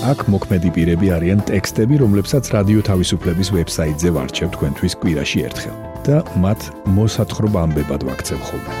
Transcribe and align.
აქ 0.00 0.22
მოქმედი 0.32 0.70
პირები 0.72 1.10
არიან 1.12 1.42
ტექსტები, 1.44 1.98
რომლებსაც 2.00 2.48
რადიო 2.54 2.80
თავისუფლების 2.88 3.48
ვებსაიტზე 3.52 4.12
ვარჩევ 4.16 4.48
თქვენთვის 4.56 4.94
კვირაში 4.96 5.44
ერთხელ 5.44 5.76
და 6.08 6.22
მათ 6.40 6.60
მოსათხრობ 6.96 7.58
ამბებად 7.60 8.06
ვაქცევ 8.08 8.40
ხოლმე. 8.48 8.72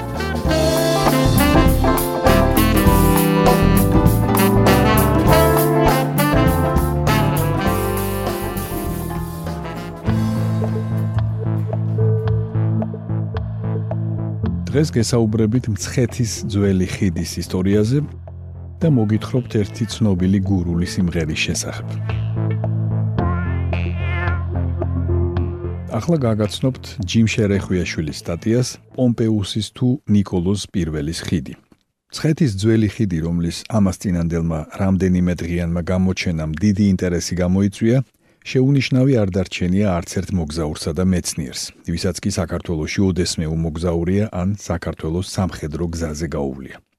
დღეს 14.70 14.88
გესაუბრებით 14.96 15.68
მცხეთის 15.74 16.32
ძველი 16.48 16.86
ხიდის 16.88 17.32
ისტორიაზე 17.44 18.00
და 18.80 18.88
მოგითხრობთ 18.96 19.52
ერთი 19.62 19.84
ცნობილი 19.94 20.40
გურული 20.40 20.86
სიმღერის 20.88 21.40
შესახებ. 21.46 21.88
ახლა 26.00 26.16
გაგაცნობთ 26.22 26.84
ჯიმ 27.10 27.26
შერეხვიაშვილის 27.28 28.20
სტატიას 28.22 28.68
პომპეუსის 28.96 29.68
თუ 29.76 29.88
نيكოლოზ 30.14 30.60
პირველის 30.72 31.20
ხიდი. 31.28 31.54
ცხეთის 32.14 32.50
ძველი 32.60 32.88
ხიდი, 32.94 33.18
რომლის 33.26 33.56
ამას 33.68 33.96
წინანდელმა 34.02 34.60
რამდენიმე 34.80 35.32
დღიანმა 35.42 35.82
გამოჩენამ 35.92 36.50
დიდი 36.64 36.84
ინტერესი 36.92 37.34
გამოიწვია, 37.42 37.98
შეუნიშნავი 38.50 39.12
არ 39.22 39.28
დარჩენია 39.36 39.86
არც 39.98 40.10
ერთ 40.20 40.30
მოგზაურსა 40.38 40.92
და 40.98 41.04
მეცნიერს, 41.12 41.62
ვისაც 41.92 42.16
კი 42.22 42.30
საქართველოსი 42.40 43.00
ოდესმე 43.08 43.46
უმოგზაურია 43.56 44.24
ან 44.32 44.48
საქართველოს 44.56 45.26
სამხედრო 45.36 45.84
გზაზე 45.94 46.26
გაუვლია. 46.32 46.89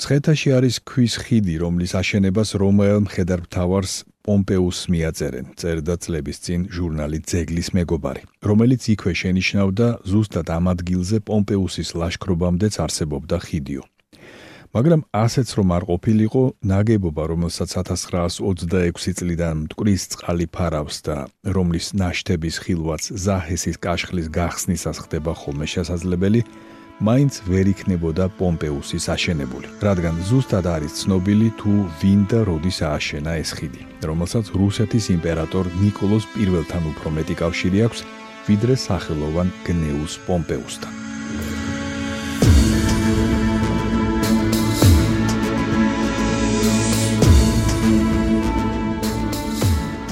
ცხეთაში 0.00 0.48
არის 0.56 0.76
ქვის 0.88 1.14
ხიდი, 1.24 1.54
რომლის 1.62 1.92
აშენებას 1.98 2.50
რომაელ 2.62 3.00
მხედართმთავარს 3.06 3.94
პომპეუს 4.22 4.78
მიაწერენ, 4.92 5.46
წერდა 5.58 5.94
წლების 5.98 6.38
წინ 6.44 6.60
ჟურნალი 6.70 7.18
ძეგლის 7.26 7.68
მეგობარი, 7.76 8.22
რომელიც 8.46 8.82
იქვე 8.94 9.12
შენიშნავდა 9.20 9.86
ზუსტად 10.06 10.48
ამ 10.56 10.64
ადგილზე 10.72 11.18
პომპეუსის 11.26 11.90
ლაშქრობამდეც 11.98 12.74
არსებობდა 12.86 13.36
ხიდიო. 13.46 13.82
მაგრამ 14.72 15.02
ასეც 15.12 15.48
რომ 15.58 15.68
არ 15.76 15.84
ყოფილიყო, 15.84 16.42
ნაგებობა, 16.64 17.22
რომელსაც 17.28 17.70
1926 17.76 19.12
წლიდან 19.18 19.56
მტკვრის 19.68 20.02
წყალი 20.16 20.46
ფარავს 20.48 20.96
და 21.04 21.16
რომლის 21.44 21.86
ნაშთების 21.92 22.56
ხილვაც 22.64 23.02
ზაჰესის 23.12 23.76
კაშხლის 23.84 24.28
გახსნისას 24.32 24.96
ხდება 25.04 25.32
ხოლმე 25.36 25.66
შესაძლებელი, 25.68 26.40
მაინც 27.02 27.40
ვერ 27.50 27.66
იქნებოდა 27.72 28.28
პომპეუსის 28.38 29.08
აშენებული, 29.10 29.66
რადგან 29.82 30.20
ზუსტად 30.28 30.66
არის 30.70 30.92
ცნობილი 31.02 31.48
თუ 31.58 31.72
ვინ 31.98 32.20
და 32.30 32.40
როდის 32.46 32.78
ააშენა 32.86 33.32
ეს 33.42 33.50
ხიდი, 33.58 33.82
რომელსაც 34.06 34.54
რუსეთის 34.54 35.10
იმპერატორ 35.16 35.64
ნიკოლოზ 35.82 36.24
I-თან 36.46 36.84
უფრო 36.94 37.08
მეტი 37.18 37.34
კავშირი 37.42 37.78
აქვს, 37.90 38.06
ვიდრე 38.46 38.74
სახელოვან 38.86 39.48
გნეუს 39.66 40.14
პომპეუსთან. 40.30 41.61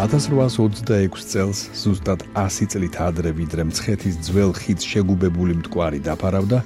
1826 0.01 1.29
წელს 1.29 1.59
ზუსტად 1.77 2.23
100 2.33 2.73
წლით 2.73 2.95
ადრე 3.05 3.31
ვიდრე 3.37 3.67
მცხეთის 3.69 4.15
ძველ 4.25 4.55
ხიდს 4.57 4.87
შეგუბებული 4.89 5.57
მტკვარი 5.61 5.99
დაფარავდა 6.07 6.61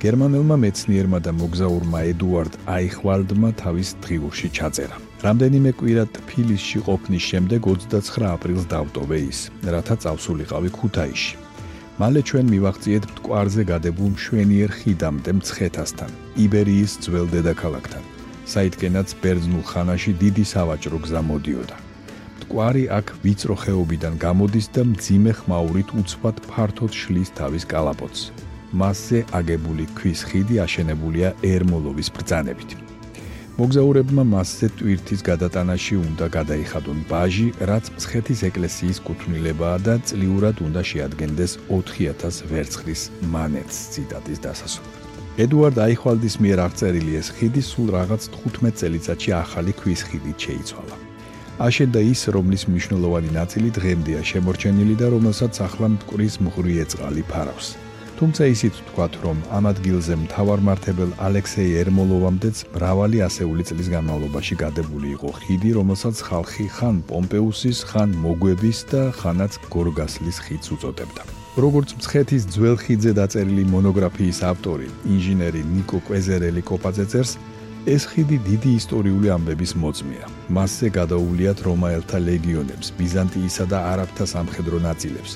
გერმანელმა 0.00 0.56
მეცნიერმა 0.62 1.18
და 1.20 1.34
მოგზაურმა 1.36 2.00
ედუარდ 2.12 2.54
აიხვალდმა 2.64 3.50
თავის 3.60 3.90
დღიურში 4.00 4.48
ჩაწერა. 4.56 4.96
რამდენიმე 5.20 5.70
კვირა 5.76 6.04
თბილისში 6.16 6.78
ყოფნის 6.88 7.24
შემდეგ 7.28 7.60
29 7.76 8.24
აპრილს 8.32 8.64
დავტოვე 8.72 9.18
ის, 9.20 9.38
რათა 9.74 9.94
წავსულიყავი 10.02 10.70
ქუთაისში. 10.78 11.34
მალე 12.00 12.20
ჩვენ 12.24 12.46
მივაღწიეთ 12.54 13.04
მტკვარზე 13.10 13.62
გადებულ 13.72 14.08
მშვენიერ 14.16 14.70
ხიდამდე 14.78 15.30
მცხეთასთან, 15.36 16.10
იბერიის 16.44 16.92
ძველ 17.04 17.26
დედაქალაქთან, 17.36 18.02
საიდკენაც 18.48 19.08
ბერძნულ 19.20 19.64
ხანაში 19.70 20.12
დიდი 20.22 20.44
სავაჭრო 20.54 20.98
გზა 21.04 21.20
მოდიოდა. 21.28 21.87
მტკვარი 22.48 22.84
აქ 22.88 23.10
ვიწრო 23.20 23.54
ხეობიდან 23.60 24.14
გამოდის 24.24 24.66
და 24.72 24.82
მძიმე 24.88 25.32
ხმაურით 25.36 25.90
უცბად 26.00 26.36
ფართოდ 26.48 26.92
შლის 26.96 27.28
თავის 27.36 27.64
კალაპოტს. 27.68 28.20
მასზე 28.72 29.18
აგებული 29.36 29.84
ქვის 29.92 30.20
ხიდი 30.28 30.56
აშენებულია 30.64 31.28
ერმოლოვის 31.44 32.08
ბრძანებით. 32.16 32.70
მოგზაურებმა 33.60 34.24
მასზე 34.32 34.66
ტვირთის 34.80 35.20
გადატანაში 35.28 35.94
უნდა 36.08 36.26
გადაიხადონ 36.38 36.98
ბაჟი, 37.10 37.48
რაც 37.68 37.84
მცხეთის 37.92 38.40
ეკლესიის 38.48 38.98
კუთვნილებაა 39.04 39.78
და 39.84 39.94
წლიურად 40.08 40.56
უნდა 40.64 40.82
შეადგენდეს 40.90 41.52
4000 41.68 42.48
ვერცხლის 42.48 43.02
მანეთს 43.28 43.76
ციტატის 43.92 44.38
დასასრულად. 44.46 44.96
ედუარდ 45.44 45.76
აიხვალდის 45.84 46.34
მიერ 46.40 46.58
აღწერილი 46.64 47.12
ეს 47.20 47.28
ხიდი 47.36 47.62
სულ 47.70 47.88
რაღაც 47.98 48.22
15 48.40 48.72
წელიწადში 48.80 49.30
ახალი 49.36 49.72
ქვის 49.76 50.00
ხიდით 50.08 50.38
შეიცვალა. 50.48 51.07
აშენდა 51.58 52.00
ის, 52.12 52.20
რომლის 52.34 52.62
მნიშვნელოვანი 52.70 53.30
ნაწილი 53.34 53.68
დღემდეა 53.74 54.22
შემორჩენილი 54.30 54.94
და 55.00 55.06
რომელსაც 55.14 55.54
ახლა 55.66 55.86
მტკვრის 55.94 56.34
მღვრიე 56.46 56.84
წყალი 56.92 57.24
ფარავს. 57.26 57.68
თუმცა 58.18 58.42
ისიც 58.50 58.74
ვთქვათ, 58.78 59.12
რომ 59.22 59.38
ამ 59.54 59.64
ადგილზე 59.70 60.14
მთავარ 60.22 60.60
მართებელ 60.68 61.10
ალექსეი 61.22 61.70
ერმოლოვამდეც 61.82 62.56
მრავალი 62.74 63.18
ასეული 63.26 63.62
წლის 63.68 63.88
განმავლობაში 63.94 64.54
გადებული 64.58 65.08
იყო 65.14 65.30
ხიდი, 65.38 65.70
რომელსაც 65.78 66.16
ხალხი 66.26 66.66
ხან 66.78 66.96
პომპეუსის, 67.10 67.78
ხან 67.90 68.10
მოგვების 68.22 68.78
და 68.90 69.02
ხანაც 69.18 69.52
გორგასლის 69.70 70.38
ხიდს 70.46 70.68
უწოდებდა. 70.74 71.22
როგორც 71.58 71.88
მცხეთის 71.98 72.42
ძველ 72.54 72.76
ხიდზე 72.78 73.12
დაწერილი 73.18 73.64
მონოგრაფიის 73.74 74.38
ავტორი, 74.50 74.88
ინჟინერი 75.14 75.62
ნიკო 75.74 75.98
კვეზერელი 76.06 76.62
კოპაძეცერს, 76.70 77.32
ეს 77.88 78.04
ხიდი 78.10 78.36
დიდი 78.44 78.70
ისტორიული 78.76 79.30
ამბების 79.32 79.72
მოწმეა. 79.80 80.26
მასზე 80.52 80.88
გადაუვლიათ 80.98 81.58
რომაელთა 81.68 82.18
ლეგიონებს, 82.28 82.92
ბიზანტიისა 83.00 83.64
და 83.72 83.78
არაბთა 83.92 84.24
სამხედრო 84.34 84.76
ნაწილებს. 84.84 85.32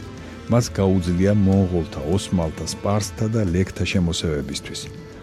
მას 0.52 0.66
გაუძლია 0.76 1.32
მონღოლთა, 1.32 2.00
ოსმალთა, 2.14 2.64
სპარსთა 2.74 3.26
და 3.34 3.42
ლეკთა 3.54 3.84
შემოსევებისთვის. 3.92 4.80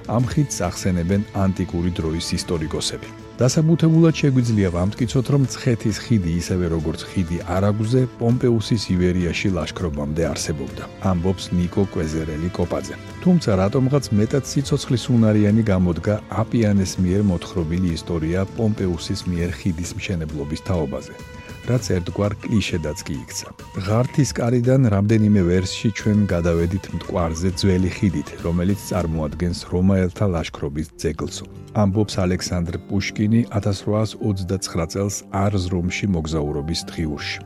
ამ 0.10 0.24
ხიდს 0.26 0.58
ახსენებენ 0.70 1.22
ანტიკური 1.46 1.92
დროის 1.94 2.28
ისტორიკოსები. 2.40 3.29
დასაბუთებულად 3.40 4.18
შეგვიძლია 4.20 4.70
ვამტკიცოთ, 4.76 5.26
რომ 5.32 5.44
ცხეთის 5.48 5.98
ხიდი 6.04 6.32
ისევე 6.42 6.66
როგორც 6.76 7.06
ხიდი 7.08 7.38
არაგუზე 7.56 8.02
პომპეუსის 8.20 8.84
ივერიაში 8.92 9.48
ლაშქრობამდე 9.56 10.24
არსებობდა. 10.28 10.84
ამბობს 11.08 11.46
ნიკო 11.56 11.84
კვეზერელი 11.94 12.50
კოპაძე. 12.52 13.00
თუმცა 13.24 13.52
რატომღაც 13.64 14.06
მეტად 14.20 14.44
სიცოცხლის 14.44 15.04
უნარიანი 15.16 15.64
გამოდგა 15.72 16.16
აპიანეს 16.44 17.00
მიერ 17.00 17.22
მოთხრობილი 17.32 17.90
ისტორია 17.96 18.40
პომპეუსის 18.60 19.22
მიერ 19.32 19.50
ხიდის 19.56 19.92
მშენებლობის 19.96 20.62
თაობაზე. 20.68 21.39
რაც 21.70 21.86
ერთგვარ 21.96 22.34
კლიშედაც 22.44 22.98
კი 23.06 23.14
იქცა. 23.24 23.48
ღართის 23.86 24.30
კარიდან 24.40 24.82
რამდენიმე 24.94 25.42
ვერსში 25.50 25.90
ჩვენ 26.00 26.20
გადავედით 26.34 26.86
მტკვარზე 26.96 27.50
ძველი 27.62 27.92
ხიდით, 27.98 28.30
რომელიც 28.46 28.80
წარმოადგენს 28.90 29.60
რომაელთა 29.74 30.26
ლაშქრობის 30.34 30.88
ძეგლს. 31.02 31.38
ამბობს 31.78 32.14
ალექსანდრ 32.26 32.76
პუშკინი 32.90 33.40
1829 33.54 34.90
წელს 34.94 35.16
არზრომში 35.30 36.06
მოგზაურობის 36.16 36.82
დღიურში. 36.90 37.42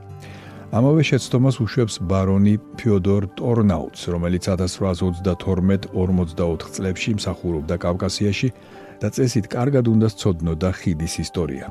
ამავე 0.74 1.04
შეცდომას 1.06 1.62
უშვებს 1.62 2.02
ბარონი 2.10 2.58
ფიოდორ 2.82 3.30
ტორნაუც, 3.38 3.98
რომელიც 4.14 4.44
1832-44 4.50 6.66
წლებში 6.74 7.12
მსახურობდა 7.20 7.76
კავკასიაში 7.78 8.50
და 8.98 9.08
წესით 9.14 9.46
კარგად 9.54 9.86
უნდა 9.94 10.08
სწოდნოდა 10.16 10.70
ხიდის 10.80 11.14
ისტორია. 11.26 11.70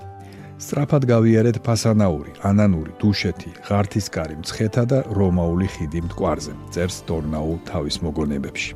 სწრაფად 0.63 1.05
გავიარეთ 1.11 1.57
ფასანაური, 1.67 2.33
ანანური, 2.47 2.93
დუშეთი, 3.03 3.51
ღართისკარი, 3.67 4.37
მცხეთა 4.43 4.85
და 4.93 4.99
რომაული 5.19 5.67
ხიდი 5.75 6.01
მტკვარზე. 6.07 6.55
წერს 6.71 6.99
ტორნაუ 7.09 7.53
თავის 7.67 7.97
მოგონებებში. 8.07 8.73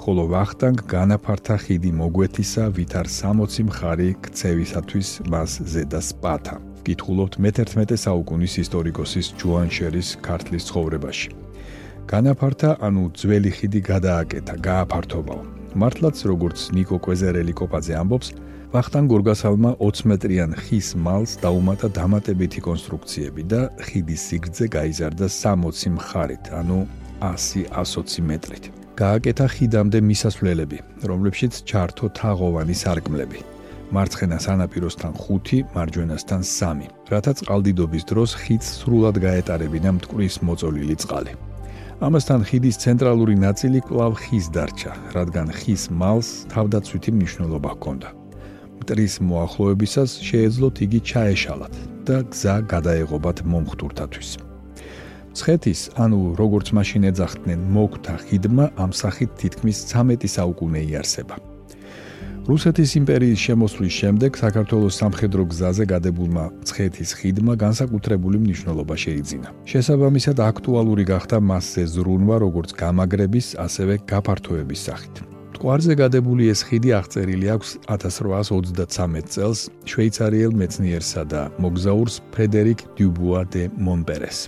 ხოლო 0.00 0.24
ვახტანგ 0.32 0.78
განაფართა 0.88 1.56
ხიდი 1.60 1.90
მოგვეთისა, 2.00 2.64
ვით 2.72 2.92
არ 3.00 3.08
60 3.12 3.60
მხარი 3.68 4.08
ქცევისათვის 4.24 5.08
მას 5.28 5.52
ზედა 5.72 6.00
სპათა. 6.08 6.56
გითხულობთ 6.88 7.34
მე-11 7.44 8.00
საუკუნის 8.00 8.54
ისტორიკოსის 8.64 9.26
ჯოან 9.36 9.68
შერის 9.76 10.08
ქართლის 10.24 10.62
ცხოვრებაში. 10.72 11.28
განაფართა, 12.08 12.70
ანუ 12.80 13.02
ძველი 13.20 13.50
ხიდი 13.56 13.80
გადააკეთა, 13.92 14.54
გააფართოვაო. 14.56 15.42
მართლაც 15.76 16.16
როგორც 16.32 16.58
ნიკო 16.74 16.96
კვეზერელი 17.04 17.52
კოპაძე 17.60 17.94
ამბობს, 18.00 18.28
ვახტანგ 18.70 19.10
გორგასალმა 19.10 19.70
20 19.82 20.06
მეტრიან 20.06 20.52
ხის 20.54 20.88
მალს 20.94 21.32
დაუმატა 21.42 21.88
დამატებითი 21.90 22.60
კონსტრუქციები 22.62 23.42
და 23.50 23.60
ხიდის 23.82 24.22
სიგრძე 24.30 24.66
გაიზარდა 24.70 25.26
60 25.26 25.90
მხარით, 25.96 26.44
ანუ 26.54 26.86
100-120 27.18 28.22
მეტრით. 28.30 28.64
გააკეთა 28.94 29.46
ხიდამდე 29.54 29.98
მისასვლელები, 30.06 30.78
რომლებშიც 31.02 31.52
ჩართო 31.66 32.06
თაღოვანი 32.14 32.76
სარკმლები. 32.82 33.40
მარცხენა 33.90 34.38
სანაპიროსთან 34.46 35.12
5, 35.18 35.66
მარჯვენასთან 35.74 36.40
3, 36.46 36.86
რათა 37.10 37.32
წყალდიდობის 37.42 38.04
დროს 38.06 38.30
ხიდს 38.38 38.68
სრულად 38.78 39.16
გაეტარებინა 39.26 39.90
მტკვრის 39.98 40.36
მოწოლილი 40.46 40.94
წყალი. 41.02 41.32
ამასთან 42.06 42.40
ხიდის 42.46 42.76
ცენტრალური 42.86 43.34
ნაწილი 43.34 43.82
კვლავ 43.82 44.12
ხის 44.22 44.46
დარჩა, 44.54 44.92
რადგან 45.18 45.48
ხის 45.58 45.90
მალს 45.90 46.28
თავდაცვითი 46.54 47.10
მნიშვნელობა 47.18 47.70
ჰქონდა. 47.74 48.19
მტრის 48.80 49.14
მოახლოებისას 49.30 50.10
შეეძლოთ 50.28 50.76
იგი 50.86 51.00
ჩაეშალათ 51.10 51.74
და 52.08 52.16
გზა 52.32 52.54
გადაეღობათ 52.72 53.38
მომხდურთათვის. 53.50 54.30
ცხეთის, 55.30 55.80
ანუ 56.04 56.20
როგორც 56.40 56.74
მაშინ 56.74 57.02
ეძახდნენ, 57.10 57.60
მოგთა 57.76 58.14
ხიდმა 58.26 58.66
ამ 58.82 58.90
სახით 58.90 59.30
თითქმის 59.40 59.78
13 59.92 60.26
საუკუნე 60.26 60.80
იარსება. 60.90 61.36
რუსეთის 62.50 62.90
იმპერიის 62.98 63.40
შემოსვლის 63.46 63.94
შემდეგ 64.00 64.30
საქართველოს 64.42 64.94
სამხედრო 65.00 65.42
გზაზე 65.52 65.84
გადებულმა 65.92 66.44
ცხეთის 66.66 67.10
ხიდმა 67.20 67.54
განსაკუთრებული 67.64 68.36
მნიშვნელობა 68.42 68.94
შეიძინა. 69.04 69.48
შესაბამისად 69.70 70.36
აქტუალური 70.50 71.04
გახდა 71.12 71.36
მასზე 71.50 71.82
ზრუნვა 71.94 72.36
როგორც 72.46 72.70
გამაგრების, 72.74 73.46
ასევე 73.66 73.94
გაფართოების 74.10 74.80
სახით. 74.88 75.39
მტკვარზე 75.60 75.92
გადებული 76.00 76.46
ეს 76.48 76.60
ხიდი 76.64 76.92
აღწერილი 76.96 77.48
აქვს 77.52 77.70
1833 77.92 79.26
წელს 79.28 79.64
შვეიცარიელ 79.92 80.54
მეცნიერსა 80.56 81.24
და 81.28 81.42
მოგზაურს 81.60 82.14
ფრედერიკ 82.32 82.80
დიუბუა 82.96 83.42
დე 83.52 83.64
მონპერეს. 83.76 84.38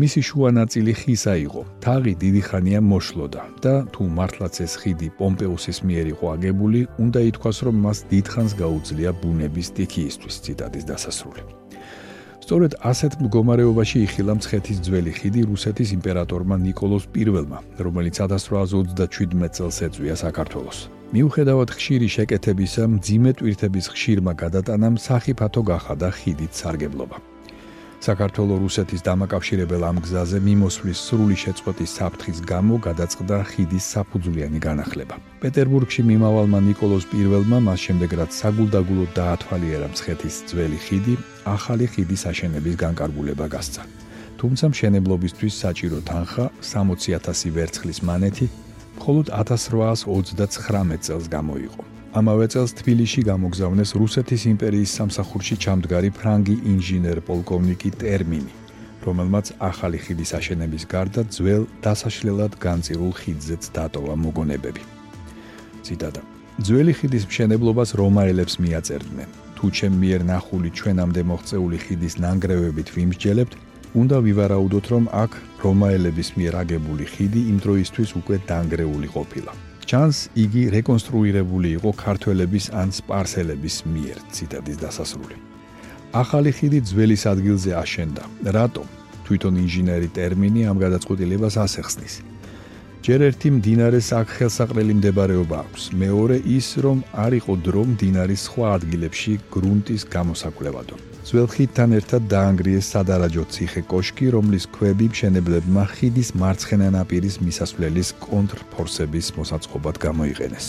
მისი 0.00 0.20
შუა 0.28 0.50
ნაწილი 0.56 0.92
ხისა 0.96 1.34
იყო. 1.44 1.62
თაღი 1.84 2.14
დიდი 2.16 2.42
ხანია 2.48 2.80
მოშლოდა 2.80 3.42
და 3.60 3.74
თუ 3.92 4.02
მართლაც 4.16 4.54
ეს 4.64 4.72
ხიდი 4.80 5.08
პომპეუსის 5.20 5.78
მიერ 5.84 6.06
იყო 6.16 6.26
აგებული, 6.32 6.80
უნდა 6.96 7.20
ითქვას, 7.28 7.58
რომ 7.68 7.76
მას 7.84 7.98
დიდხანს 8.08 8.52
გაუძლია 8.56 9.10
ბუნების 9.20 9.68
სტიქიისთვის 9.68 10.34
ციტატის 10.44 10.84
დასასრული. 10.88 11.63
სწორედ 12.44 12.72
ასეთ 12.84 13.12
მდგომარეობაში 13.24 13.98
იხილა 14.04 14.34
მცხეთის 14.36 14.78
ძველი 14.84 15.12
ხიდი 15.16 15.42
რუსეთის 15.48 15.88
იმპერატორმა 15.96 16.56
ნიკოლოზ 16.60 17.04
I-მა, 17.16 17.58
რომელიც 17.80 18.16
1837 18.20 19.48
წელს 19.56 19.76
ეწვია 19.88 20.14
საქართველოს. 20.24 20.78
მიუხედავად 21.14 21.68
ხშირი 21.72 22.08
შეკეთებისა, 22.16 22.82
მძიმე 22.94 23.30
ტვირთების 23.40 23.86
ხშირმა 23.94 24.32
გადატანამ 24.42 24.94
სახიფათო 25.00 25.60
გახადა 25.72 26.08
ხიდით 26.18 26.52
სარგებლობა. 26.52 27.33
საქართველო 28.04 28.58
რუსეთის 28.60 29.00
დამაკავშირებელ 29.00 29.82
ამ 29.88 29.98
გზაზე 30.04 30.38
მიმოსვლის 30.44 30.98
სრული 31.08 31.36
შეწყვეტის 31.40 31.94
საფრთხის 31.98 32.38
გამო 32.50 32.76
გადაწყდა 32.86 33.36
ხიდის 33.50 33.84
საფუძვლიანი 33.94 34.60
განახლება. 34.60 35.16
პეტერბურგში 35.40 36.02
მიმავალმა 36.10 36.58
نيكოლოზ 36.68 37.04
პირველმა 37.12 37.58
მას 37.68 37.80
შემდეგ 37.86 38.10
რაც 38.20 38.30
საგულდაგულოდ 38.40 39.10
დაათვალიერა 39.20 39.86
მცხეთის 39.92 40.34
ძველი 40.50 40.78
ხიდი, 40.84 41.14
ახალი 41.56 41.86
ხიდის 41.92 42.22
აშენების 42.30 42.76
განკარგულება 42.84 43.46
გასცა. 43.54 43.82
თუმცა 44.40 44.64
მშენებლობისთვის 44.72 45.54
საჭირო 45.64 45.98
თანხა 46.10 46.44
60000 46.60 47.56
ვერცხლის 47.56 47.98
მანეთი 48.08 48.46
მხოლოდ 49.00 49.26
1839 49.40 51.00
წელს 51.06 51.26
გამოიყო. 51.32 51.93
ამავე 52.14 52.46
წელს 52.46 52.72
თბილისში 52.78 53.22
გამოგზავნეს 53.26 53.92
რუსეთის 53.98 54.42
იმპერიის 54.46 54.90
სამსახურში 54.98 55.56
ჩამდგარი 55.64 56.10
ფრანგი 56.14 56.54
ინჟინერ 56.72 57.18
პოლკოვნიკი 57.26 57.90
ტერმინი, 58.02 58.52
რომელმაც 59.06 59.50
ახალი 59.58 59.98
ხიდის 60.04 60.30
აშენების 60.38 60.84
გარდა 60.94 61.24
ძველ 61.34 61.66
დასაშლელად 61.82 62.54
განწირულ 62.62 63.12
ხიდზეც 63.18 63.62
დატოვა 63.74 64.14
მოგონებები. 64.14 64.82
ციტატა: 65.82 66.22
ძველი 66.62 66.92
ხიდის 66.94 67.24
მშენებლობას 67.26 67.90
რომაელებს 67.98 68.54
მიაწერდნენ. 68.62 69.28
თუ 69.58 69.66
ჩემ 69.74 69.94
მიერ 69.98 70.20
ნახული 70.30 70.70
ჩვენამდე 70.78 71.22
მოღწეული 71.30 71.78
ხიდის 71.84 72.14
ნანგრევებით 72.22 72.88
ვიმსჯელებთ, 72.94 73.52
უნდა 74.00 74.16
ვივარაუდოთ, 74.26 74.86
რომ 74.92 75.04
აქ 75.24 75.32
რომაელების 75.66 76.28
მიერ 76.38 76.54
აგებული 76.62 77.04
ხიდი 77.10 77.40
იმ 77.50 77.56
დროისთვის 77.64 78.10
უკვე 78.22 78.36
დანგრეული 78.50 79.08
ყოფილა. 79.18 79.73
ჩანს 79.90 80.18
იგი 80.44 80.62
რეკონსტრუირებული 80.74 81.68
იყო 81.78 81.90
ქართველების 82.04 82.66
ან 82.80 82.88
სპარსელების 82.98 83.76
მიერ 83.94 84.18
ციტადის 84.34 84.78
დასასრული. 84.84 85.36
ახალი 86.22 86.50
ხიდი 86.56 86.80
ძველი 86.88 87.16
ადგილზე 87.32 87.70
აშენდა. 87.82 88.24
რატომ? 88.56 88.86
თვითონ 89.24 89.54
ინჟინერი 89.64 90.08
ტერმინი 90.16 90.62
ამ 90.70 90.76
გადაწყვეტილებას 90.84 91.54
ასეხსნის 91.64 92.14
ჯერ 93.04 93.20
ერთი 93.28 93.48
მდინარეს 93.56 94.08
აქ 94.20 94.28
ხელსაყრელი 94.36 94.94
მდებარეობა 94.96 95.56
აქვს. 95.64 95.82
მეორე 96.02 96.36
ის 96.56 96.68
რომ 96.84 96.98
არ 97.24 97.32
იყო 97.40 97.52
დრო 97.66 97.82
მდინარის 97.92 98.44
სხვა 98.48 98.66
ადგილებში 98.76 99.32
გრუნტის 99.52 100.02
გამოსაკვლევადო 100.14 101.13
ძველ 101.24 101.46
ხიდთან 101.48 101.94
ერთად 101.96 102.26
დაანგრიეს 102.28 102.88
სადარაჯო 102.92 103.44
ციხე 103.48 103.82
კოშკი, 103.88 104.26
რომლის 104.34 104.66
ქვები 104.74 105.06
მშენებლებმა 105.08 105.84
ხიდის 105.94 106.34
მარცხენა 106.36 106.88
ნაპირის 106.92 107.38
მისასვლელის 107.40 108.10
კონტრფორსების 108.26 109.30
მოსაწყობად 109.38 109.96
გამოიყენეს. 110.04 110.66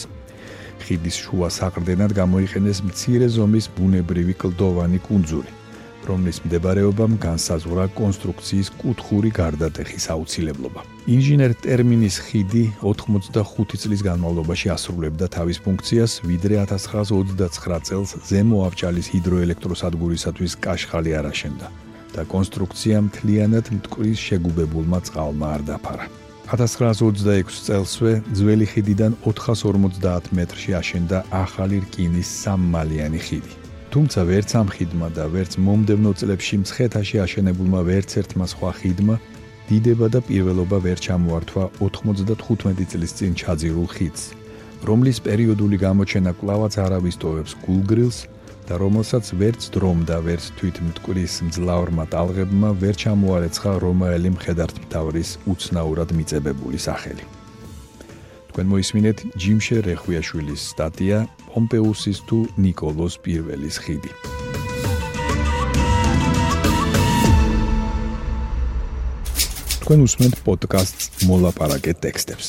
ხიდის 0.86 1.16
შუა 1.25 1.50
საყრდენად 1.60 2.16
გამოიყენეს 2.16 2.80
მცირე 2.88 3.28
ზომის 3.36 3.68
ბუნებრივი 3.75 4.34
კლდოვანი 4.40 5.00
კუნძული. 5.04 5.52
რომლის 6.10 6.38
მდებარეობამ 6.46 7.13
განსაზღვრა 7.25 7.86
კონსტრუქციის 8.00 8.68
კუთხური 8.81 9.30
გარდატეხის 9.40 10.06
აუცილებლობა. 10.16 10.81
ინჟინერ 11.06 11.52
ტერმინის 11.66 12.16
ხიდი 12.25 12.63
85 12.81 13.78
წლის 13.81 14.02
განმავლობაში 14.10 14.68
ასრულებდა 14.75 15.25
თავის 15.36 15.57
ფუნქციას, 15.66 16.12
ვიდრე 16.30 16.56
1929 16.66 17.84
წელს 17.88 18.10
ზემო 18.30 18.58
ავჭალის 18.68 19.08
ჰიდროელექტროსადგურისათვის 19.13 20.53
კაშხალი 20.65 21.12
არაშენდა 21.20 21.68
და 22.15 22.24
კონსტრუქცია 22.32 22.98
მთლიანად 23.10 23.65
მტკვრის 23.75 24.20
შეგუბებულმა 24.27 25.00
წყალმა 25.08 25.48
არ 25.56 25.62
დაფარა. 25.70 26.06
1926 26.46 27.65
წელსვე 27.68 28.12
ძველი 28.38 28.68
ხიდიდან 28.72 29.18
450 29.25 30.32
მეტრში 30.38 30.72
აშენდა 30.80 31.18
ახალი 31.44 31.82
რკინის 31.86 32.30
სამმალიანი 32.46 33.20
ხიდი. 33.25 33.64
თუმცა 33.96 34.22
ვერც 34.28 34.52
ამ 34.60 34.68
ხიდმა 34.75 35.08
და 35.16 35.25
ვერც 35.32 35.54
მომდევნო 35.56 36.12
წლებში 36.20 36.58
მცხეთაში 36.60 37.20
აშენებულმა 37.24 37.80
ვერც 37.88 38.16
ერთმა 38.20 38.46
სხვა 38.52 38.72
ხიდმა 38.80 39.16
დიდება 39.72 40.08
და 40.12 40.20
პირველობა 40.28 40.78
ვერ 40.84 41.00
ჩამოართვა 41.06 41.64
95 41.80 42.84
წლის 42.92 43.12
წინ 43.16 43.32
ჩაძირულ 43.40 43.88
ხიდს, 43.96 44.24
რომლის 44.84 45.18
პერიოდული 45.28 45.80
გამოჩენა 45.86 46.32
კლავაც 46.42 46.75
არავის 46.75 47.16
ტოვებს 47.24 47.56
გულგრილს 47.64 48.18
და 48.68 48.74
რომელსაც 48.84 49.25
ვერც 49.40 49.72
დრომ 49.72 50.04
და 50.12 50.20
ვერც 50.28 50.52
თვით 50.60 50.78
მტკვრის 50.92 51.34
მძლავრმა 51.48 52.06
ტალღებმა 52.12 52.70
ვერ 52.84 52.96
ჩამოარეცხა 53.00 53.72
რომაელი 53.80 54.30
მხედართმთავრის 54.36 55.30
უცნაურად 55.56 56.10
მიწებებული 56.20 56.80
სახელი. 56.84 57.45
თქვენ 58.56 58.70
მოისმინეთ 58.72 59.22
ჯიმშე 59.36 59.78
რეხვიაშვილის 59.84 60.62
სტატია 60.72 61.18
პომპეუსის 61.52 62.20
თუ 62.24 62.38
ნიკოლოზ 62.56 63.18
პირველის 63.26 63.76
ხიდი. 63.84 64.12
თქვენ 69.84 70.00
უსმენთ 70.08 70.36
პოდკასტს 70.48 71.28
მოლაპარაკე 71.28 71.94
ტექსტებს. 72.00 72.48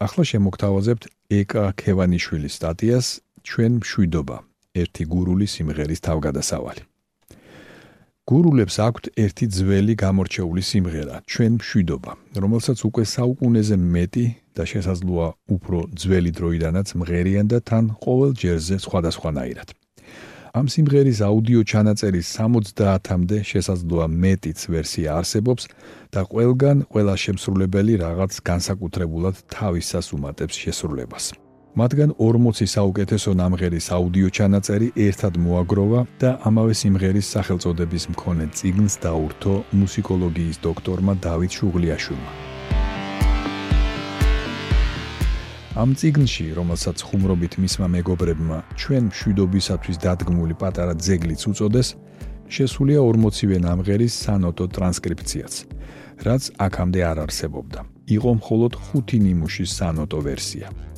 ახლა 0.00 0.24
შემოგთავაზებთ 0.32 1.04
ეკა 1.44 1.64
ქევანიშვილის 1.76 2.56
სტატიას 2.56 3.06
ჩვენ 3.44 3.72
მშვიდობა 3.84 4.36
ერთი 4.80 5.04
გურული 5.12 5.44
სიმღერის 5.44 6.00
თავგადასავალი. 6.08 6.82
გურულებს 8.24 8.78
აქვთ 8.80 9.08
ერთი 9.20 9.46
ძველი 9.52 9.94
გამორჩეული 10.00 10.62
სიმღერა 10.64 11.16
ჩვენ 11.28 11.58
მშვიდობა, 11.60 12.12
რომელსაც 12.40 12.78
უკვე 12.88 13.04
საუკუნეზე 13.04 13.76
მეტი 13.76 14.24
და 14.56 14.64
შესაძლოა 14.72 15.26
უფრო 15.56 15.78
ძველი 15.92 16.32
დროიდანაც 16.38 16.88
მღერიან 17.04 17.52
და 17.52 17.58
თან 17.68 17.84
ყოველ 18.00 18.32
ჯერზე 18.32 18.80
სხვადასხვანაირად. 18.80 19.68
ამ 20.56 20.66
სიმღერის 20.72 21.20
აუდიო 21.28 21.60
ჩანაწერის 21.68 22.26
70-მდე 22.40 23.38
შესაძლოა 23.44 24.06
მეტიც 24.08 24.58
ვერსია 24.72 25.08
არსებობს 25.20 25.68
და 26.08 26.20
ყველგან 26.24 26.76
ყველა 26.88 27.14
შემსრულებელი 27.24 27.94
რაღაც 28.08 28.32
განსაკუთრებულად 28.40 29.36
თავისას 29.52 30.06
უმატებს 30.16 30.56
შესრულებას. 30.64 31.43
მათგან 31.74 32.12
40 32.22 32.70
საუკეთესო 32.70 33.32
ნამღერის 33.34 33.88
აუდიო 33.96 34.28
ჩანაწერი 34.36 34.88
ერთად 34.94 35.38
მოაგროვა 35.42 36.00
და 36.22 36.30
ამავე 36.46 36.74
სიმღერის 36.80 37.30
სახელწოდების 37.34 38.04
მქონე 38.14 38.46
წიგნს 38.54 38.94
დაურთო 39.02 39.54
მუსიკოლოგიის 39.80 40.60
დოქტორმა 40.66 41.12
დავით 41.26 41.52
შუღლიაშვილმა. 41.58 42.30
ამ 45.82 45.90
წიგნში, 45.98 46.46
რომელსაც 46.54 46.96
ხუმრობით 47.02 47.58
მისმა 47.58 47.86
მეგობრებმა 47.96 48.58
ჩვენ 48.78 49.04
მშვიდობისათვის 49.10 49.96
დადგმული 50.06 50.54
პატარა 50.54 50.94
ძეგლიც 50.94 51.42
უწოდეს, 51.50 51.88
შესულია 52.54 53.00
40-ვე 53.02 53.58
ნამღერის 53.66 54.14
სანოტო 54.22 54.64
ტრანსკრიფციაც, 54.78 55.52
რაც 56.22 56.42
აქამდე 56.54 57.00
არ 57.10 57.18
არსებობდა. 57.26 57.80
იყო 58.14 58.30
მხოლოდ 58.38 58.72
5 58.94 59.18
ნიმუშის 59.26 59.70
სანოტო 59.74 60.18
ვერსია. 60.22 60.93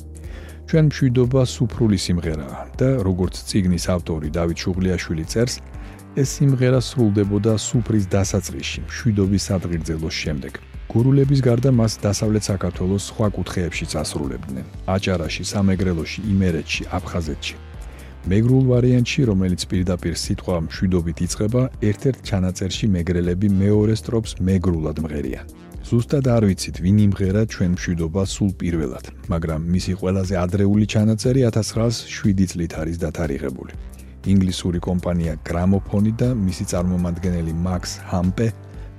ჩვენ 0.67 0.87
მშვიდობა 0.91 1.41
სუფრული 1.47 1.95
სიმღერაა 1.95 2.61
და 2.75 2.87
როგორც 3.07 3.37
ციგნის 3.47 3.85
ავტორი 3.87 4.29
დავით 4.35 4.57
შუღლიაშვილი 4.63 5.25
წერს, 5.31 5.55
ეს 6.19 6.29
სიმღერა 6.35 6.81
სრულდებოდა 6.83 7.53
სუფრის 7.55 8.05
დასაწყისში, 8.11 8.79
მშვიდობის 8.83 9.45
ადგილზელოს 9.55 10.15
შემდეგ. 10.23 10.53
გურულების 10.91 11.39
გარდა 11.47 11.71
მას 11.71 11.93
დასავლეთ 12.03 12.43
საქართველოს 12.51 13.03
სხვა 13.11 13.27
კუთხეებშიც 13.37 13.91
ასრულებდნენ: 14.01 14.65
აჭარაში, 14.91 15.43
სამეგრელოში, 15.51 16.19
იმერეთში, 16.35 16.83
აფხაზეთში. 16.97 17.55
მეგრულ 18.27 18.63
ვარიანტში, 18.71 19.21
რომელიც 19.31 19.61
პირდაპირ 19.71 20.15
სიტყვა 20.19 20.55
მშვიდობით 20.67 21.17
იწყება, 21.27 21.61
ერთ-ერთ 21.79 22.17
ჩანაწერში 22.27 22.85
მეგრელები 22.91 23.47
მეორე 23.63 23.93
სტროფს 24.03 24.31
მეგრულად 24.43 24.97
მღერიან. 24.99 25.45
ზუსტად 25.87 26.25
არ 26.27 26.43
ვიცით, 26.49 26.81
ვინ 26.83 26.97
იმღერა 26.99 27.41
ჩვენ 27.47 27.75
მშვიდობა 27.77 28.23
სულ 28.27 28.49
პირველად, 28.59 29.05
მაგრამ 29.31 29.61
მისი 29.71 29.93
ყველაზე 29.99 30.35
ადრეული 30.35 30.85
ჩანაწერი 30.93 31.41
1907 31.47 32.47
წლით 32.51 32.73
არის 32.81 32.97
დათარიღებული. 33.03 33.73
ინგლისური 34.27 34.79
კომპანია 34.83 35.33
გრამოფონი 35.47 36.11
და 36.19 36.29
მისი 36.35 36.63
წარმომადგენელი 36.71 37.53
მაქს 37.63 37.91
ჰამპე 38.11 38.47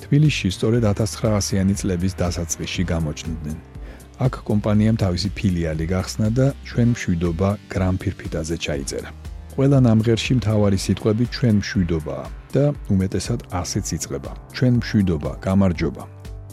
თბილისში 0.01 0.49
სწორედ 0.57 0.83
1900-იანი 0.89 1.75
წლების 1.77 2.13
დასაწყისში 2.25 2.83
გამოჩნდნენ. 2.93 3.57
აქ 4.25 4.35
კომპანიამ 4.49 4.97
თავისი 5.05 5.29
ფილიალი 5.37 5.87
გახსნა 5.93 6.29
და 6.39 6.47
ჩვენ 6.69 6.89
მშვიდობა 6.97 7.49
გრამფირფიტაზე 7.69 8.57
ჩაიწერა. 8.65 9.11
ყველა 9.55 9.79
ნამღერში 9.85 10.33
მთავარი 10.41 10.79
სიტყვები 10.87 11.25
ჩვენ 11.37 11.55
მშვიდობაა 11.61 12.27
და 12.55 12.65
უმეტესად 12.95 13.41
ასეც 13.61 13.87
იწყება. 13.97 14.33
ჩვენ 14.57 14.73
მშვიდობა, 14.81 15.31
გამარჯობა, 15.47 16.03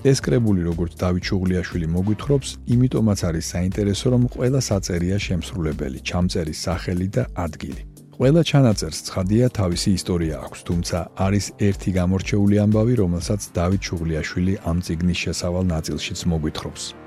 ეს 0.06 0.20
კრებული 0.22 0.62
როგორც 0.70 0.92
დავით 1.02 1.24
შუღლიაშვილი 1.30 1.88
მოგვითხრობს, 1.90 2.50
იმიტომაც 2.76 3.20
არის 3.26 3.46
საინტერესო, 3.54 4.08
რომ 4.14 4.24
ყველა 4.36 4.62
საწერია 4.62 5.18
შემსრულებელი, 5.18 6.00
ჩამწერის 6.10 6.60
სახელი 6.66 7.08
და 7.16 7.24
ადგილი. 7.46 7.82
ყველა 8.16 8.42
ჩანაწერს 8.50 9.00
ცხადია 9.08 9.46
თავისი 9.60 9.90
ისტორია 10.00 10.36
აქვს, 10.46 10.60
თუმცა 10.68 10.98
არის 11.26 11.46
ერთი 11.68 11.92
გამორჩეული 12.00 12.56
ამბავი, 12.66 12.94
რომელსაც 13.02 13.42
დავით 13.58 13.82
შუღლიაშვილი 13.90 14.54
ამ 14.70 14.78
ციგნის 14.86 15.20
შესავალ 15.26 15.66
ნაწილშიც 15.74 16.20
მოგვითხრობს. 16.32 17.05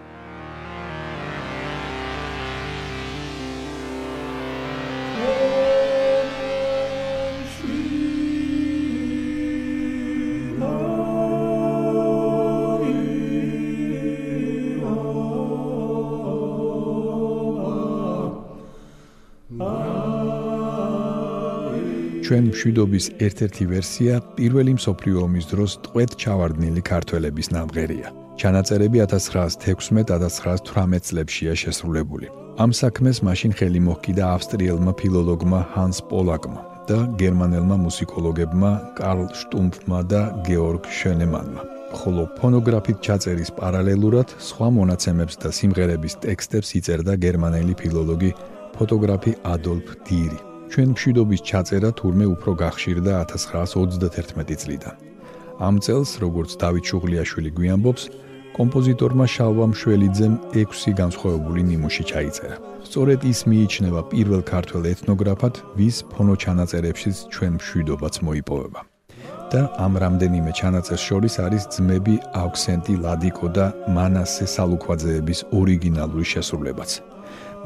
ჩვენ 22.29 22.53
მშვიდობის 22.53 23.25
ერთ-ერთი 23.25 23.65
ვერსია 23.73 24.21
პირველი 24.37 24.77
მსოფლიო 24.77 25.17
ომის 25.25 25.47
დროს 25.49 25.73
ტყვედ 25.85 26.11
ჩავარდნილი 26.21 26.83
ქართველების 26.85 27.49
ნამღერია. 27.57 28.13
ჩანაწერები 28.37 29.01
1916-1918 29.01 31.09
წლებშია 31.09 31.53
შესრულებული. 31.63 32.29
ამ 32.61 32.71
საქმეს 32.81 33.17
მაშინ 33.25 33.53
ხელი 33.57 33.81
მოჰკიდა 33.89 34.25
ავსტრიელმა 34.37 34.93
ფილოლოგმა 35.01 35.61
ჰანს 35.73 35.99
პოლაკმა 36.11 36.61
და 36.91 36.99
გერმანელმა 37.23 37.77
მუსიკოლოგებმა 37.87 38.71
კარლ 39.01 39.27
შტუმფმა 39.41 40.01
და 40.13 40.23
გეორგ 40.49 40.85
შენემანმა. 41.01 41.63
ხოლო 41.97 42.23
ფონოგრაფით 42.37 42.99
ჩაწერის 43.07 43.51
პარალელურად 43.57 44.29
სხვა 44.49 44.69
მონაცემებს 44.77 45.35
და 45.41 45.49
სიმღერების 45.59 46.15
ტექსტებს 46.25 46.69
იწერდა 46.77 47.13
გერმანელი 47.25 47.75
ფილოლოგი 47.81 48.31
ფოტოგრაფი 48.77 49.33
ადოლფ 49.55 49.89
დირი. 50.05 50.48
ჩვენ 50.73 50.89
მშვიდობის 50.95 51.41
ჩაწერა 51.49 51.91
თურმე 51.99 52.27
უფრო 52.35 52.53
გახშირდა 52.63 53.13
1931 53.25 54.57
წლიდან. 54.63 54.95
ამ 55.59 55.75
წელს, 55.85 56.11
როგორც 56.25 56.51
დავით 56.63 56.85
შუღლიაშვილი 56.91 57.51
გვიამბობს, 57.59 58.03
კომპოზიტორმა 58.59 59.27
შალვა 59.35 59.65
მშველიძემ 59.73 60.35
6 60.61 60.93
განსხვავებული 61.01 61.63
ნიმუში 61.71 62.05
ჩაიწერა. 62.11 62.57
სწორედ 62.89 63.21
ის 63.33 63.41
მიიჩნევა 63.51 64.01
პირველ 64.13 64.43
ქართველ 64.53 64.83
ეთნოგრაფად, 64.95 65.55
ვის 65.79 65.97
ფონო 66.13 66.35
ჩანაწერებშიც 66.43 67.17
ჩვენ 67.35 67.53
მშვიდობაც 67.59 68.15
მოიპოვება. 68.27 68.81
და 69.53 69.63
ამ 69.85 69.93
რამდენიმე 70.05 70.51
ჩანაწერს 70.61 71.03
შორის 71.09 71.35
არის 71.45 71.63
ძმები 71.75 72.15
ავქსენტი 72.45 72.95
ლადიკო 73.05 73.49
და 73.57 73.67
მანასე 73.97 74.45
სალუქვაძეების 74.55 75.39
ორიგინალური 75.61 76.25
შესრულებაც. 76.33 76.91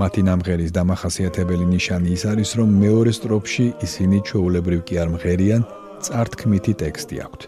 მათი 0.01 0.23
ნამღერის 0.29 0.73
დამახასიათებელი 0.73 1.67
ნიშანი 1.69 2.09
ის 2.17 2.23
არის, 2.33 2.51
რომ 2.59 2.69
მეორე 2.85 3.13
სტროფში 3.13 3.67
ისინი 3.87 4.19
ჩაოლებრივ 4.29 4.81
კი 4.89 4.95
არ 5.03 5.09
მღერიან, 5.17 5.63
წართქმითი 6.07 6.73
ტექსტი 6.83 7.17
აქვთ. 7.27 7.43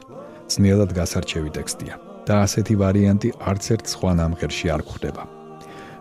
ძნელად 0.52 0.90
გასარჩევი 0.98 1.50
ტექსტია 1.56 1.94
და 2.28 2.34
ასეთი 2.44 2.74
ვარიანტი 2.80 3.28
არც 3.50 3.64
ერთ 3.74 3.84
სხვა 3.94 4.10
ნამღერში 4.20 4.66
არ 4.74 4.82
გვხვდება. 4.84 5.22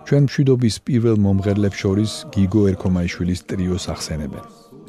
ჩვენ 0.07 0.23
მშვიდობის 0.27 0.75
პირველ 0.87 1.17
მომღერლებს 1.25 1.77
შორის 1.83 2.11
გიგო 2.35 2.61
ერქომაიშვილის 2.71 3.41
ტრიოს 3.49 3.85
ახსენებენ. 3.93 4.43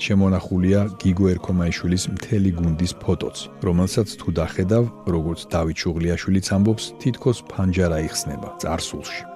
შემონახულია 0.04 0.80
გიგო 1.02 1.26
ერქომაიშვილის 1.34 2.04
მთელი 2.14 2.50
გუნდის 2.58 2.92
ფოტოც, 3.02 3.36
რომელსაც 3.66 4.08
თუ 4.18 4.28
დახედავ, 4.40 4.84
როგორც 5.14 5.40
დავით 5.54 5.76
შუღლიაშვილიც 5.82 6.46
ამბობს, 6.56 6.84
თითქოს 6.98 7.38
ფანჯარა 7.50 7.98
იხსნება 8.10 8.48
წარსულში. 8.58 9.33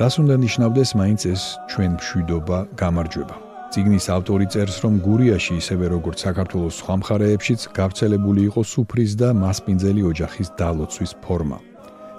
რას 0.00 0.14
უნდა 0.22 0.36
ნიშნავდეს 0.40 0.90
მაინც 0.96 1.22
ეს 1.28 1.42
ჩვენ 1.70 1.92
მშვიდობა 2.00 2.58
გამარჯვება? 2.80 3.36
ციგნის 3.72 4.06
ავტორი 4.16 4.46
წერს 4.52 4.76
რომ 4.84 4.94
გურიაში 5.06 5.52
ისევე 5.60 5.86
როგორც 5.94 6.18
საქართველოს 6.26 6.78
სხვა 6.80 6.94
მხარეებშიც 7.00 7.60
გავრცელებული 7.78 8.40
იყო 8.48 8.62
სუფრის 8.72 9.12
და 9.20 9.28
მასპინძელი 9.42 10.02
ოჯახის 10.12 10.48
დალოცვის 10.60 11.12
ფორმა. 11.24 11.58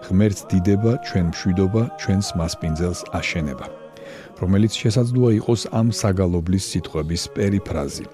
ღმერთს 0.06 0.42
დიდება 0.54 0.92
ჩვენ 1.08 1.26
მშვიდობა 1.34 1.84
ჩვენს 2.02 2.28
მასპინძელს 2.40 3.00
აშენება 3.20 3.68
რომელიც 4.42 4.74
შესაძლოა 4.82 5.32
იყოს 5.40 5.62
ამ 5.80 5.88
საგალობლის 6.00 6.66
სიტყვების 6.72 7.24
პერიფრაზი. 7.36 8.06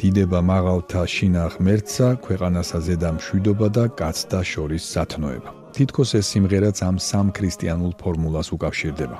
დიდება 0.00 0.38
მაღალთა 0.52 1.02
შინა 1.14 1.44
ღმერთსა 1.54 2.08
ქვეყანასა 2.24 2.78
ზედა 2.86 3.10
მშვიდობა 3.16 3.66
და 3.76 3.84
კაცთა 4.00 4.40
შორის 4.52 4.82
სათნოება 4.92 5.55
თითქოს 5.76 6.10
ეს 6.18 6.26
სიმღერაც 6.32 6.76
ამ 6.88 6.96
სამ 6.96 7.30
ქრისტიანულ 7.36 7.92
ფორმულას 8.00 8.48
უკავშირდება. 8.56 9.18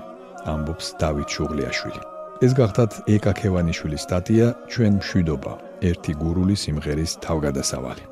ამბობს 0.52 0.86
დავით 1.00 1.28
შუღლიაშვილი. 1.34 2.00
ეს 2.44 2.52
გახდათ 2.52 2.92
ეკა 3.16 3.32
ქევანიშვილის 3.32 4.02
სტატია 4.04 4.46
ჩვენ 4.72 4.92
მშვიდობა 5.00 5.52
ერთი 5.88 6.12
გურული 6.20 6.56
სიმღერის 6.64 7.12
თავგადასავალი 7.24 8.04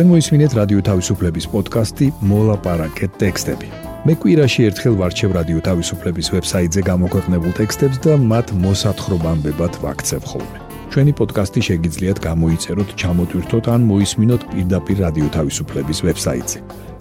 თქვენ 0.00 0.16
მოისმინეთ 0.16 0.52
რადიო 0.56 0.80
თავისუფლების 0.80 1.46
პოდკასტი 1.52 2.06
მოლაპარაკე 2.24 3.06
ტექსტები. 3.20 3.68
მე 4.08 4.12
კვირაში 4.16 4.60
ერთხელ 4.68 4.94
ვარჩევ 4.96 5.30
რადიო 5.36 5.60
თავისუფლების 5.66 6.26
ვებსაიტზე 6.32 6.80
გამოქვეყნებულ 6.88 7.52
ტექსტებს 7.60 7.96
და 8.06 8.12
მათ 8.16 8.46
მოსათხრობამდებად 8.64 9.72
ვაქცევ 9.84 10.22
ხოლმე. 10.30 10.58
ჩვენი 10.88 11.12
პოდკასტი 11.20 11.60
შეგიძლიათ 11.68 12.18
გამოიწეროთ, 12.28 12.88
ჩამოტვირთოთ 12.96 13.64
ან 13.74 13.80
მოისმინოთ 13.90 14.42
პირდაპირ 14.52 14.96
რადიო 15.04 15.28
თავისუფლების 15.36 15.98
ვებსაიტზე. 16.06 16.58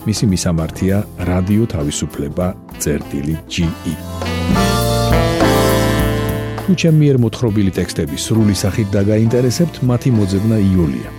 მისი 0.07 0.25
მისამართია 0.31 0.95
თავისუფლება.ge. 1.75 3.35
თუ 6.67 6.71
ჩემი 6.75 6.97
მიერ 6.99 7.17
მოთხრობილი 7.23 7.71
ტექსტები 7.79 8.15
სრული 8.25 8.55
სახით 8.63 8.87
დაგაინტერესებთ, 8.91 9.75
მათი 9.87 10.09
მოძებნა 10.19 10.57
იულია. 10.59 11.18